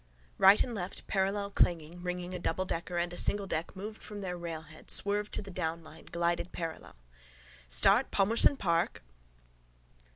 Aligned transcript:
Right 0.39 0.63
and 0.63 0.73
left 0.73 1.05
parallel 1.05 1.51
clanging 1.51 2.01
ringing 2.01 2.33
a 2.33 2.39
doubledecker 2.39 2.97
and 2.99 3.13
a 3.13 3.17
singledeck 3.17 3.75
moved 3.75 4.01
from 4.01 4.21
their 4.21 4.35
railheads, 4.35 4.89
swerved 4.89 5.31
to 5.35 5.43
the 5.43 5.51
down 5.51 5.83
line, 5.83 6.05
glided 6.11 6.51
parallel. 6.51 6.95
—Start, 7.67 8.09
Palmerston 8.09 8.57
Park! 8.57 9.03